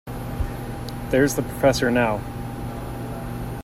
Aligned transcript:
There's 1.11 1.35
the 1.35 1.43
professor 1.43 1.91
now. 1.91 2.19